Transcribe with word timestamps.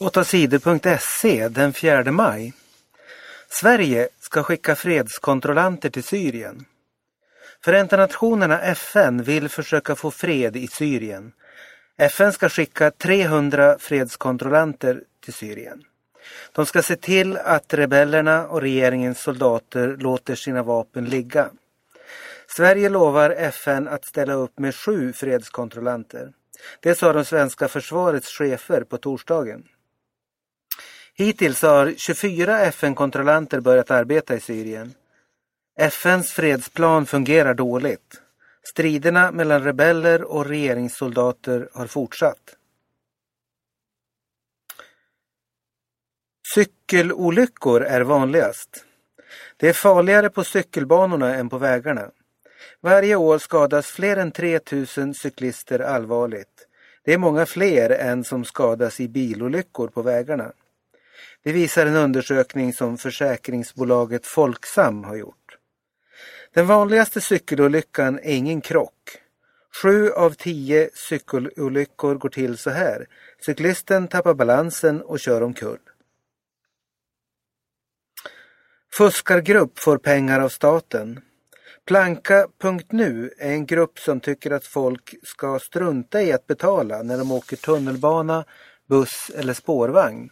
8sidor.se 0.00 1.48
den 1.48 1.72
4 1.72 2.12
maj. 2.12 2.52
Sverige 3.48 4.08
ska 4.20 4.42
skicka 4.42 4.76
fredskontrollanter 4.76 5.90
till 5.90 6.04
Syrien. 6.04 6.64
Förenta 7.64 7.96
Nationerna 7.96 8.60
FN 8.60 9.22
vill 9.22 9.48
försöka 9.48 9.94
få 9.94 10.10
fred 10.10 10.56
i 10.56 10.68
Syrien. 10.68 11.32
FN 11.98 12.32
ska 12.32 12.48
skicka 12.48 12.90
300 12.90 13.76
fredskontrollanter 13.78 15.02
till 15.24 15.34
Syrien. 15.34 15.82
De 16.52 16.66
ska 16.66 16.82
se 16.82 16.96
till 16.96 17.36
att 17.36 17.74
rebellerna 17.74 18.48
och 18.48 18.60
regeringens 18.60 19.20
soldater 19.20 19.96
låter 19.96 20.34
sina 20.34 20.62
vapen 20.62 21.04
ligga. 21.04 21.50
Sverige 22.56 22.88
lovar 22.88 23.30
FN 23.30 23.88
att 23.88 24.04
ställa 24.04 24.32
upp 24.32 24.58
med 24.58 24.74
sju 24.74 25.12
fredskontrollanter. 25.12 26.32
Det 26.80 26.94
sa 26.94 27.12
de 27.12 27.24
svenska 27.24 27.68
försvarets 27.68 28.28
chefer 28.28 28.84
på 28.84 28.96
torsdagen. 28.96 29.64
Hittills 31.14 31.62
har 31.62 31.94
24 31.96 32.60
FN-kontrollanter 32.60 33.60
börjat 33.60 33.90
arbeta 33.90 34.34
i 34.36 34.40
Syrien. 34.40 34.94
FNs 35.78 36.32
fredsplan 36.32 37.06
fungerar 37.06 37.54
dåligt. 37.54 38.22
Striderna 38.62 39.30
mellan 39.30 39.64
rebeller 39.64 40.22
och 40.22 40.46
regeringssoldater 40.46 41.68
har 41.72 41.86
fortsatt. 41.86 42.56
Cykelolyckor 46.54 47.82
är 47.82 48.00
vanligast. 48.00 48.84
Det 49.56 49.68
är 49.68 49.72
farligare 49.72 50.30
på 50.30 50.44
cykelbanorna 50.44 51.34
än 51.34 51.48
på 51.48 51.58
vägarna. 51.58 52.10
Varje 52.80 53.16
år 53.16 53.38
skadas 53.38 53.86
fler 53.86 54.16
än 54.16 54.32
3000 54.32 55.14
cyklister 55.14 55.78
allvarligt. 55.78 56.66
Det 57.04 57.14
är 57.14 57.18
många 57.18 57.46
fler 57.46 57.90
än 57.90 58.24
som 58.24 58.44
skadas 58.44 59.00
i 59.00 59.08
bilolyckor 59.08 59.88
på 59.88 60.02
vägarna. 60.02 60.52
Det 61.42 61.52
visar 61.52 61.86
en 61.86 61.96
undersökning 61.96 62.72
som 62.72 62.98
försäkringsbolaget 62.98 64.26
Folksam 64.26 65.04
har 65.04 65.16
gjort. 65.16 65.56
Den 66.54 66.66
vanligaste 66.66 67.20
cykelolyckan 67.20 68.18
är 68.18 68.36
ingen 68.36 68.60
krock. 68.60 69.20
Sju 69.82 70.10
av 70.10 70.30
tio 70.30 70.90
cykelolyckor 70.94 72.14
går 72.14 72.28
till 72.28 72.58
så 72.58 72.70
här. 72.70 73.06
Cyklisten 73.46 74.08
tappar 74.08 74.34
balansen 74.34 75.02
och 75.02 75.20
kör 75.20 75.42
omkull. 75.42 75.78
Fuskargrupp 78.92 79.78
får 79.78 79.98
pengar 79.98 80.40
av 80.40 80.48
staten. 80.48 81.20
Planka.nu 81.86 83.32
är 83.38 83.50
en 83.50 83.66
grupp 83.66 83.98
som 83.98 84.20
tycker 84.20 84.50
att 84.50 84.66
folk 84.66 85.14
ska 85.22 85.58
strunta 85.58 86.22
i 86.22 86.32
att 86.32 86.46
betala 86.46 87.02
när 87.02 87.18
de 87.18 87.32
åker 87.32 87.56
tunnelbana, 87.56 88.44
buss 88.86 89.30
eller 89.34 89.54
spårvagn. 89.54 90.30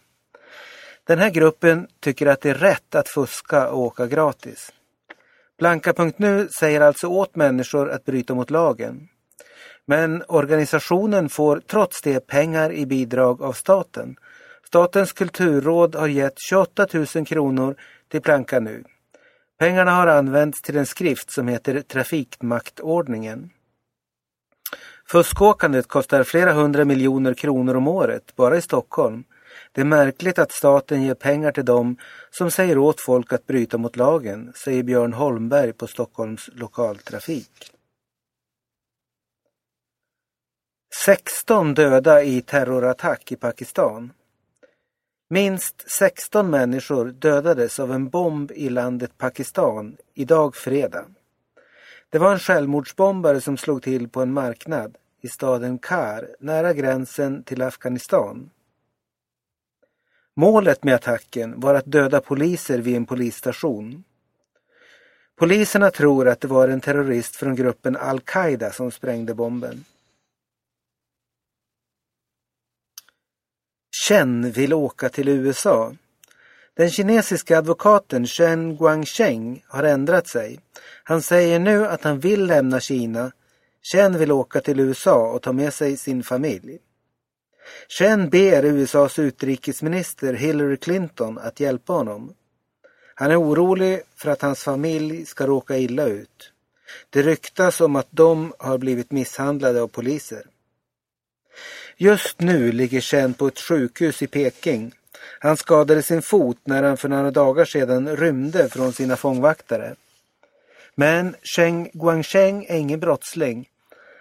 Den 1.09 1.19
här 1.19 1.31
gruppen 1.31 1.89
tycker 2.01 2.27
att 2.27 2.41
det 2.41 2.51
är 2.51 2.55
rätt 2.55 2.95
att 2.95 3.09
fuska 3.09 3.69
och 3.71 3.79
åka 3.79 4.07
gratis. 4.07 4.73
Blanka.nu 5.59 6.49
säger 6.59 6.81
alltså 6.81 7.07
åt 7.07 7.37
människor 7.37 7.91
att 7.91 8.05
bryta 8.05 8.35
mot 8.35 8.51
lagen. 8.51 9.09
Men 9.87 10.23
organisationen 10.29 11.29
får 11.29 11.61
trots 11.61 12.03
det 12.03 12.27
pengar 12.27 12.73
i 12.73 12.87
bidrag 12.87 13.43
av 13.43 13.53
staten. 13.53 14.17
Statens 14.67 15.13
kulturråd 15.13 15.95
har 15.95 16.09
gett 16.09 16.35
28 16.49 16.87
000 17.15 17.27
kronor 17.27 17.77
till 18.09 18.23
Planka 18.23 18.61
nu. 18.61 18.85
Pengarna 19.59 19.91
har 19.91 20.07
använts 20.07 20.63
till 20.63 20.77
en 20.77 20.87
skrift 20.87 21.31
som 21.31 21.49
heter 21.49 21.81
Trafikmaktordningen. 21.81 23.51
Fuskåkandet 25.11 25.89
kostar 25.89 26.25
flera 26.25 26.53
hundra 26.53 26.85
miljoner 26.85 27.35
kronor 27.35 27.75
om 27.75 27.89
året 27.89 28.37
bara 28.37 28.57
i 28.57 28.63
Stockholm. 28.63 29.25
Det 29.73 29.81
är 29.81 29.85
märkligt 29.85 30.39
att 30.39 30.53
staten 30.53 31.03
ger 31.03 31.15
pengar 31.15 31.53
till 31.53 31.65
dem 31.65 31.97
som 32.31 32.51
säger 32.51 32.79
åt 32.79 33.01
folk 33.01 33.33
att 33.33 33.47
bryta 33.47 33.79
mot 33.79 33.97
lagen, 33.97 34.53
säger 34.57 34.83
Björn 34.83 35.13
Holmberg 35.13 35.73
på 35.73 35.87
Stockholms 35.87 36.51
lokaltrafik. 36.53 37.73
16 41.05 41.75
döda 41.75 42.23
i 42.23 42.43
terrorattack 42.43 43.33
i 43.33 43.37
Pakistan. 43.37 44.13
Minst 45.31 45.91
16 45.91 46.51
människor 46.51 47.07
dödades 47.07 47.81
av 47.81 47.93
en 47.93 48.09
bomb 48.09 48.53
i 48.53 48.69
landet 48.69 49.19
Pakistan 49.19 49.97
idag 50.15 50.57
fredag. 50.57 51.05
Det 52.11 52.19
var 52.19 52.33
en 52.33 52.39
självmordsbombare 52.39 53.41
som 53.41 53.57
slog 53.57 53.83
till 53.83 54.09
på 54.09 54.23
en 54.23 54.33
marknad 54.33 54.97
i 55.21 55.29
staden 55.29 55.79
Kar 55.79 56.29
nära 56.41 56.73
gränsen 56.73 57.43
till 57.43 57.63
Afghanistan. 57.63 58.51
Målet 60.41 60.85
med 60.85 60.95
attacken 60.95 61.61
var 61.61 61.75
att 61.75 61.93
döda 61.93 62.21
poliser 62.21 62.79
vid 62.79 62.97
en 62.97 63.07
polisstation. 63.07 64.05
Poliserna 65.37 65.91
tror 65.91 66.29
att 66.29 66.41
det 66.41 66.49
var 66.49 66.69
en 66.69 66.81
terrorist 66.81 67.37
från 67.37 67.55
gruppen 67.55 67.97
Al-Qaida 67.97 68.73
som 68.73 68.91
sprängde 68.91 69.35
bomben. 69.35 69.85
Chen 74.09 74.51
vill 74.51 74.75
åka 74.75 75.09
till 75.09 75.29
USA. 75.29 75.93
Den 76.75 76.91
kinesiska 76.91 77.59
advokaten 77.59 78.27
Chen 78.27 78.77
Guangcheng 78.77 79.65
har 79.67 79.83
ändrat 79.83 80.29
sig. 80.29 80.61
Han 81.05 81.23
säger 81.23 81.59
nu 81.59 81.87
att 81.87 82.05
han 82.05 82.21
vill 82.21 82.47
lämna 82.47 82.81
Kina. 82.81 83.33
Chen 83.93 84.19
vill 84.19 84.33
åka 84.33 84.61
till 84.61 84.81
USA 84.81 85.33
och 85.33 85.43
ta 85.43 85.53
med 85.53 85.75
sig 85.75 85.97
sin 85.97 86.23
familj. 86.23 86.79
Chen 87.89 88.31
ber 88.31 88.65
USAs 88.65 89.19
utrikesminister 89.19 90.33
Hillary 90.33 90.77
Clinton 90.77 91.39
att 91.39 91.61
hjälpa 91.61 91.93
honom. 91.93 92.35
Han 93.15 93.31
är 93.31 93.41
orolig 93.41 94.03
för 94.17 94.31
att 94.31 94.43
hans 94.43 94.63
familj 94.63 95.27
ska 95.27 95.47
råka 95.47 95.77
illa 95.77 96.05
ut. 96.05 96.53
Det 97.11 97.23
ryktas 97.23 97.81
om 97.81 97.97
att 97.97 98.09
de 98.11 98.53
har 98.59 98.79
blivit 98.79 99.11
misshandlade 99.13 99.83
av 99.83 99.89
poliser. 99.89 100.43
Just 101.97 102.41
nu 102.41 102.73
ligger 102.73 103.01
Chen 103.01 103.35
på 103.35 103.47
ett 103.47 103.61
sjukhus 103.61 104.23
i 104.23 104.27
Peking. 104.27 104.93
Han 105.41 105.57
skadade 105.57 106.03
sin 106.03 106.23
fot 106.23 106.59
när 106.65 106.83
han 106.83 106.97
för 106.97 107.09
några 107.09 107.31
dagar 107.31 107.65
sedan 107.65 108.17
rymde 108.17 108.69
från 108.69 108.93
sina 108.93 109.17
fångvaktare. 109.17 109.95
Men 110.95 111.37
Cheng 111.43 111.91
Guangcheng 111.93 112.67
är 112.69 112.77
ingen 112.77 113.01
brottsling. 113.01 113.69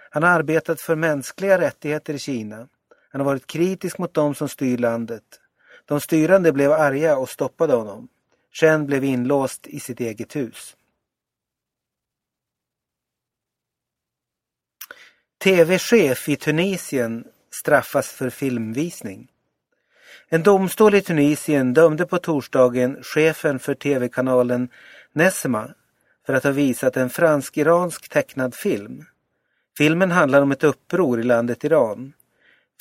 Han 0.10 0.24
har 0.24 0.30
arbetat 0.30 0.82
för 0.82 0.96
mänskliga 0.96 1.58
rättigheter 1.62 2.14
i 2.14 2.20
Kina. 2.20 2.68
Han 3.18 3.26
har 3.26 3.34
varit 3.34 3.48
kritisk 3.48 3.98
mot 3.98 4.14
dem 4.14 4.36
som 4.36 4.50
styr 4.50 4.78
landet. 4.78 5.24
De 5.86 6.02
styrande 6.02 6.52
blev 6.52 6.72
arga 6.72 7.18
och 7.18 7.30
stoppade 7.30 7.74
honom. 7.74 8.08
Chen 8.52 8.86
blev 8.86 9.04
inlåst 9.04 9.68
i 9.68 9.80
sitt 9.80 10.00
eget 10.00 10.36
hus. 10.36 10.78
TV-chef 15.44 16.30
i 16.30 16.36
Tunisien 16.36 17.26
straffas 17.62 18.12
för 18.12 18.30
filmvisning. 18.30 19.32
En 20.30 20.44
domstol 20.44 20.96
i 20.96 21.02
Tunisien 21.02 21.74
dömde 21.74 22.06
på 22.06 22.18
torsdagen 22.18 23.04
chefen 23.04 23.60
för 23.60 23.74
tv-kanalen 23.74 24.70
Nesma 25.14 25.74
för 26.26 26.34
att 26.34 26.44
ha 26.44 26.52
visat 26.52 26.98
en 26.98 27.10
fransk-iransk 27.10 28.10
tecknad 28.10 28.56
film. 28.56 29.06
Filmen 29.78 30.12
handlar 30.12 30.42
om 30.42 30.52
ett 30.52 30.64
uppror 30.64 31.20
i 31.20 31.24
landet 31.24 31.64
Iran. 31.64 32.14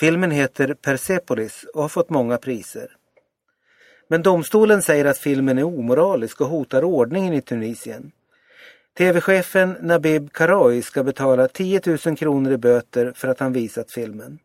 Filmen 0.00 0.30
heter 0.30 0.74
Persepolis 0.74 1.64
och 1.74 1.82
har 1.82 1.88
fått 1.88 2.10
många 2.10 2.38
priser. 2.38 2.96
Men 4.08 4.22
domstolen 4.22 4.82
säger 4.82 5.04
att 5.04 5.18
filmen 5.18 5.58
är 5.58 5.64
omoralisk 5.64 6.40
och 6.40 6.46
hotar 6.46 6.84
ordningen 6.84 7.34
i 7.34 7.42
Tunisien. 7.42 8.12
TV-chefen 8.98 9.76
Nabib 9.80 10.32
Karoui 10.32 10.82
ska 10.82 11.02
betala 11.02 11.48
10 11.48 11.80
000 12.06 12.16
kronor 12.16 12.52
i 12.52 12.56
böter 12.56 13.12
för 13.16 13.28
att 13.28 13.40
han 13.40 13.52
visat 13.52 13.90
filmen. 13.90 14.38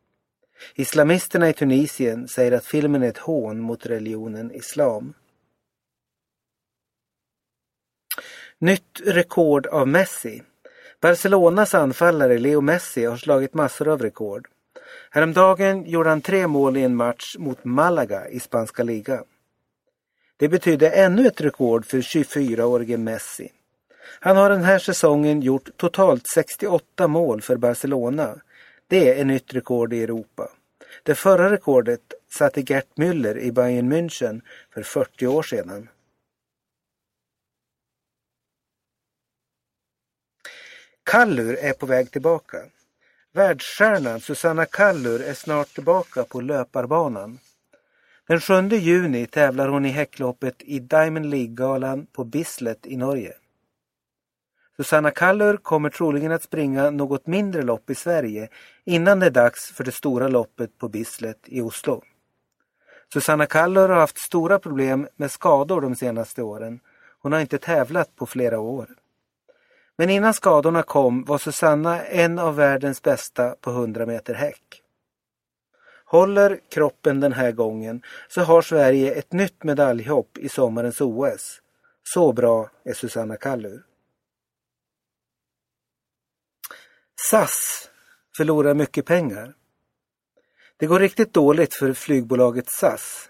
Islamisterna 0.75 1.49
i 1.49 1.53
Tunisien 1.53 2.27
säger 2.27 2.51
att 2.51 2.65
filmen 2.65 3.03
är 3.03 3.07
ett 3.07 3.17
hån 3.17 3.59
mot 3.59 3.85
religionen 3.85 4.51
islam. 4.51 5.13
Nytt 8.59 9.01
rekord 9.05 9.67
av 9.67 9.87
Messi. 9.87 10.43
Barcelonas 11.01 11.75
anfallare 11.75 12.37
Leo 12.37 12.61
Messi 12.61 13.05
har 13.05 13.17
slagit 13.17 13.53
massor 13.53 13.87
av 13.87 14.01
rekord. 14.01 14.47
Häromdagen 15.09 15.85
gjorde 15.85 16.09
han 16.09 16.21
tre 16.21 16.47
mål 16.47 16.77
i 16.77 16.83
en 16.83 16.95
match 16.95 17.35
mot 17.39 17.63
Malaga 17.63 18.27
i 18.27 18.39
spanska 18.39 18.83
ligan. 18.83 19.23
Det 20.37 20.49
betydde 20.49 20.89
ännu 20.89 21.27
ett 21.27 21.41
rekord 21.41 21.85
för 21.85 21.97
24-årige 21.97 22.97
Messi. 22.97 23.51
Han 24.19 24.37
har 24.37 24.49
den 24.49 24.63
här 24.63 24.79
säsongen 24.79 25.41
gjort 25.41 25.69
totalt 25.77 26.27
68 26.27 27.07
mål 27.07 27.41
för 27.41 27.57
Barcelona. 27.57 28.35
Det 28.87 29.19
är 29.19 29.25
nytt 29.25 29.53
rekord 29.53 29.93
i 29.93 30.03
Europa. 30.03 30.51
Det 31.03 31.15
förra 31.15 31.51
rekordet 31.51 32.13
satte 32.29 32.61
Gert 32.61 32.87
Müller 32.95 33.37
i 33.37 33.51
Bayern 33.51 33.93
München 33.93 34.41
för 34.73 34.83
40 34.83 35.27
år 35.27 35.43
sedan. 35.43 35.89
Kallur 41.03 41.57
är 41.57 41.73
på 41.73 41.85
väg 41.85 42.11
tillbaka. 42.11 42.57
Världsstjärnan 43.33 44.19
Susanna 44.19 44.65
Kallur 44.65 45.21
är 45.21 45.33
snart 45.33 45.67
tillbaka 45.67 46.23
på 46.23 46.41
löparbanan. 46.41 47.39
Den 48.27 48.39
7 48.39 48.53
juni 48.69 49.25
tävlar 49.25 49.67
hon 49.67 49.85
i 49.85 49.89
häckloppet 49.89 50.55
i 50.59 50.79
Diamond 50.79 51.25
League-galan 51.25 52.05
på 52.05 52.23
Bislett 52.23 52.85
i 52.85 52.97
Norge. 52.97 53.33
Susanna 54.77 55.11
Kallur 55.11 55.57
kommer 55.57 55.89
troligen 55.89 56.31
att 56.31 56.43
springa 56.43 56.89
något 56.89 57.27
mindre 57.27 57.61
lopp 57.61 57.89
i 57.89 57.95
Sverige 57.95 58.49
innan 58.85 59.19
det 59.19 59.25
är 59.25 59.31
dags 59.31 59.71
för 59.71 59.83
det 59.83 59.91
stora 59.91 60.27
loppet 60.27 60.77
på 60.77 60.89
Bislett 60.89 61.41
i 61.45 61.61
Oslo. 61.61 62.03
Susanna 63.13 63.45
Kallur 63.45 63.89
har 63.89 63.99
haft 63.99 64.17
stora 64.17 64.59
problem 64.59 65.07
med 65.15 65.31
skador 65.31 65.81
de 65.81 65.95
senaste 65.95 66.41
åren. 66.41 66.79
Hon 67.21 67.31
har 67.31 67.39
inte 67.39 67.57
tävlat 67.57 68.15
på 68.15 68.25
flera 68.25 68.59
år. 68.59 68.87
Men 70.01 70.09
innan 70.09 70.33
skadorna 70.33 70.83
kom 70.83 71.23
var 71.23 71.37
Susanna 71.37 72.05
en 72.05 72.39
av 72.39 72.55
världens 72.55 73.01
bästa 73.01 73.55
på 73.61 73.69
100 73.69 74.05
meter 74.05 74.33
häck. 74.33 74.81
Håller 76.05 76.59
kroppen 76.69 77.19
den 77.19 77.33
här 77.33 77.51
gången 77.51 78.01
så 78.27 78.41
har 78.41 78.61
Sverige 78.61 79.13
ett 79.13 79.33
nytt 79.33 79.63
medaljhopp 79.63 80.37
i 80.37 80.49
sommarens 80.49 81.01
OS. 81.01 81.61
Så 82.03 82.33
bra 82.33 82.69
är 82.83 82.93
Susanna 82.93 83.37
Kallur. 83.37 83.83
SAS 87.29 87.89
förlorar 88.37 88.73
mycket 88.73 89.05
pengar. 89.05 89.53
Det 90.77 90.85
går 90.85 90.99
riktigt 90.99 91.33
dåligt 91.33 91.73
för 91.73 91.93
flygbolaget 91.93 92.69
SAS. 92.69 93.29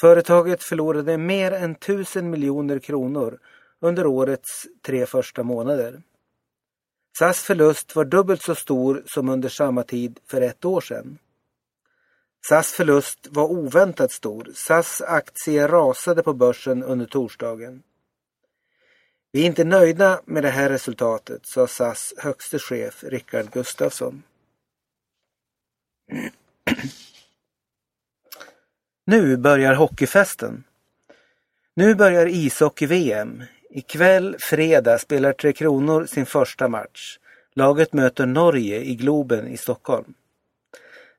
Företaget 0.00 0.62
förlorade 0.62 1.18
mer 1.18 1.52
än 1.52 1.74
tusen 1.74 2.30
miljoner 2.30 2.78
kronor 2.78 3.38
under 3.80 4.06
årets 4.06 4.66
tre 4.82 5.06
första 5.06 5.42
månader. 5.42 6.02
SAS 7.18 7.42
förlust 7.42 7.96
var 7.96 8.04
dubbelt 8.04 8.42
så 8.42 8.54
stor 8.54 9.02
som 9.06 9.28
under 9.28 9.48
samma 9.48 9.82
tid 9.82 10.20
för 10.26 10.40
ett 10.40 10.64
år 10.64 10.80
sedan. 10.80 11.18
SAS 12.48 12.72
förlust 12.72 13.26
var 13.30 13.44
oväntat 13.44 14.12
stor. 14.12 14.50
SAS 14.54 15.02
aktie 15.02 15.68
rasade 15.68 16.22
på 16.22 16.32
börsen 16.34 16.82
under 16.82 17.06
torsdagen. 17.06 17.82
Vi 19.32 19.42
är 19.42 19.46
inte 19.46 19.64
nöjda 19.64 20.20
med 20.24 20.42
det 20.42 20.50
här 20.50 20.68
resultatet, 20.68 21.46
sa 21.46 21.66
SAS 21.66 22.14
högste 22.18 22.58
chef 22.58 23.04
Rickard 23.04 23.50
Gustafsson. 23.52 24.22
Nu 29.04 29.36
börjar 29.36 29.74
hockeyfesten. 29.74 30.64
Nu 31.74 31.94
börjar 31.94 32.26
ishockey-VM. 32.26 33.42
Ikväll 33.78 34.36
fredag 34.38 34.98
spelar 34.98 35.32
Tre 35.32 35.52
Kronor 35.52 36.06
sin 36.06 36.26
första 36.26 36.68
match. 36.68 37.18
Laget 37.54 37.92
möter 37.92 38.26
Norge 38.26 38.80
i 38.80 38.94
Globen 38.94 39.48
i 39.48 39.56
Stockholm. 39.56 40.14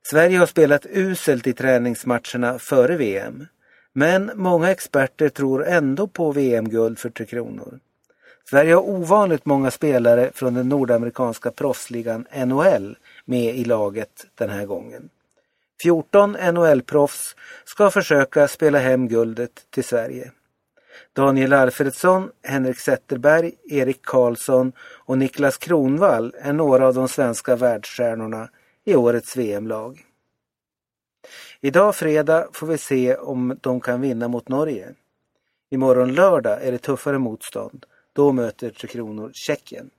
Sverige 0.03 0.38
har 0.38 0.45
spelat 0.45 0.85
uselt 0.85 1.47
i 1.47 1.53
träningsmatcherna 1.53 2.59
före 2.59 2.97
VM. 2.97 3.45
Men 3.94 4.31
många 4.35 4.71
experter 4.71 5.29
tror 5.29 5.67
ändå 5.67 6.07
på 6.07 6.31
VM-guld 6.31 7.00
för 7.00 7.09
Tre 7.09 7.25
Kronor. 7.25 7.79
Sverige 8.50 8.73
har 8.73 8.89
ovanligt 8.89 9.45
många 9.45 9.71
spelare 9.71 10.31
från 10.33 10.53
den 10.53 10.69
nordamerikanska 10.69 11.51
proffsligan 11.51 12.25
NHL 12.45 12.97
med 13.25 13.56
i 13.56 13.65
laget 13.65 14.25
den 14.35 14.50
här 14.50 14.65
gången. 14.65 15.09
14 15.81 16.38
NHL-proffs 16.38 17.35
ska 17.65 17.91
försöka 17.91 18.47
spela 18.47 18.79
hem 18.79 19.07
guldet 19.07 19.51
till 19.69 19.83
Sverige. 19.83 20.31
Daniel 21.13 21.53
Alfredsson, 21.53 22.31
Henrik 22.44 22.80
Zetterberg, 22.80 23.53
Erik 23.69 24.01
Karlsson 24.01 24.71
och 24.80 25.18
Niklas 25.18 25.57
Kronvall 25.57 26.36
är 26.39 26.53
några 26.53 26.88
av 26.88 26.94
de 26.94 27.07
svenska 27.07 27.56
världsstjärnorna 27.56 28.50
i 28.86 28.95
årets 28.95 29.38
VM-lag. 29.38 30.06
Idag 31.62 31.95
fredag 31.95 32.47
får 32.53 32.68
vi 32.68 32.77
se 32.77 33.15
om 33.15 33.57
de 33.62 33.81
kan 33.81 34.01
vinna 34.01 34.27
mot 34.27 34.50
Norge. 34.50 34.94
Imorgon 35.71 36.13
lördag 36.13 36.63
är 36.63 36.71
det 36.71 36.77
tuffare 36.77 37.18
motstånd. 37.18 37.85
Då 38.13 38.31
möter 38.31 38.69
Tre 38.69 38.88
Kronor 38.88 39.31
Tjeckien. 39.33 39.89